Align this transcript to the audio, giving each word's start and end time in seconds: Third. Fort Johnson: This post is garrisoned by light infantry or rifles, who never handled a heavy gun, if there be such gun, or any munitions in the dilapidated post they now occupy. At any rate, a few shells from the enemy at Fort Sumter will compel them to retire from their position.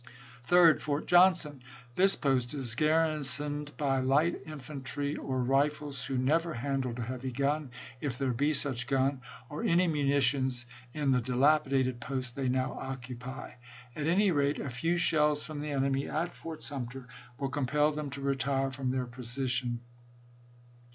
Third. 0.45 0.81
Fort 0.81 1.05
Johnson: 1.05 1.61
This 1.95 2.15
post 2.15 2.55
is 2.55 2.73
garrisoned 2.73 3.77
by 3.77 3.99
light 3.99 4.41
infantry 4.47 5.15
or 5.15 5.43
rifles, 5.43 6.03
who 6.05 6.17
never 6.17 6.55
handled 6.55 6.97
a 6.97 7.03
heavy 7.03 7.31
gun, 7.31 7.69
if 7.99 8.17
there 8.17 8.33
be 8.33 8.51
such 8.51 8.87
gun, 8.87 9.21
or 9.47 9.61
any 9.63 9.85
munitions 9.87 10.65
in 10.91 11.11
the 11.11 11.21
dilapidated 11.21 11.99
post 11.99 12.35
they 12.35 12.49
now 12.49 12.73
occupy. 12.81 13.51
At 13.95 14.07
any 14.07 14.31
rate, 14.31 14.57
a 14.59 14.71
few 14.71 14.97
shells 14.97 15.43
from 15.45 15.61
the 15.61 15.69
enemy 15.69 16.09
at 16.09 16.33
Fort 16.33 16.63
Sumter 16.63 17.07
will 17.37 17.49
compel 17.49 17.91
them 17.91 18.09
to 18.09 18.21
retire 18.21 18.71
from 18.71 18.89
their 18.89 19.05
position. 19.05 19.81